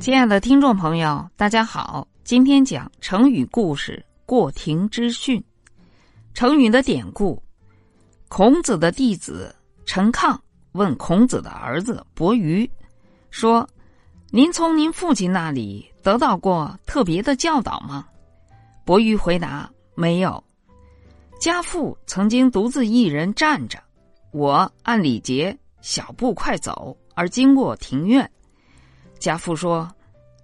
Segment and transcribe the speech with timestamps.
[0.00, 5.42] 亲爱的听众朋友，大家好，今天讲成语故事“过庭之训”。
[6.34, 7.42] 成语的典故：
[8.28, 9.54] 孔子的弟子
[9.86, 10.36] 陈亢
[10.72, 12.68] 问孔子的儿子伯鱼
[13.30, 13.66] 说
[14.30, 18.06] ：“您从您父亲那里得到过特别的教导吗？”
[18.84, 20.42] 伯鱼回答：“没有。
[21.40, 23.82] 家父曾经独自一人站着，
[24.32, 28.30] 我按礼节小步快走，而经过庭院。”
[29.24, 29.90] 家父说：“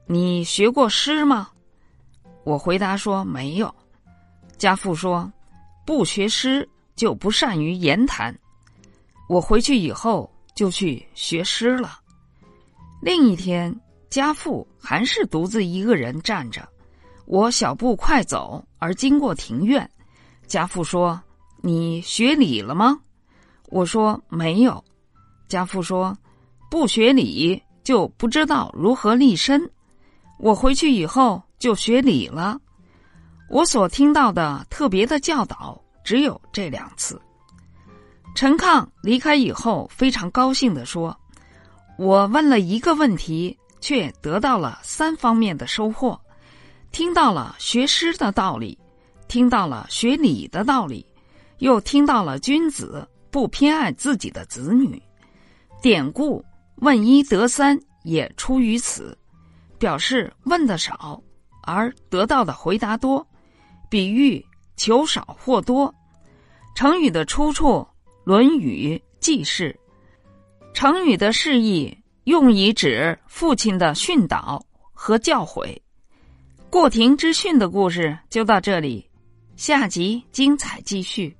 [0.09, 1.51] 你学过诗吗？”
[2.45, 3.75] 我回答说：“没有。”
[4.57, 5.31] 家父说
[5.85, 6.67] ：“不学诗
[6.97, 8.35] 就不善于言谈。”
[9.29, 12.01] 我回去以后就去学诗了。
[13.03, 16.67] 另一天，家父还是独自一个人站着，
[17.27, 19.87] 我小步快走而经过庭院。
[20.47, 21.23] 家父说
[21.61, 22.99] ：“你学礼了吗？”
[23.69, 24.83] 我说：“没有。”
[25.49, 26.17] 家父说
[26.71, 29.71] ：“不学礼。”就不知道如何立身。
[30.39, 32.59] 我回去以后就学礼了。
[33.49, 37.21] 我所听到的特别的教导只有这两次。
[38.35, 41.15] 陈亢离开以后非常高兴的说
[41.99, 46.19] ：“我问了一个问题，却得到了三方面的收获。
[46.93, 48.79] 听到了学诗的道理，
[49.27, 51.05] 听到了学礼的道理，
[51.59, 55.03] 又听到了君子不偏爱自己的子女。
[55.83, 56.43] 典故。”
[56.81, 59.17] 问一得三也出于此，
[59.79, 61.23] 表示问的少
[61.63, 63.27] 而得到的回答多，
[63.89, 64.45] 比喻
[64.77, 65.95] 求少或多。
[66.75, 67.69] 成语的出处
[68.25, 69.79] 《论语·记事》，
[70.75, 75.77] 成语的释义用以指父亲的训导和教诲。
[76.71, 79.05] 过庭之训的故事就到这里，
[79.57, 81.37] 下集精彩继续。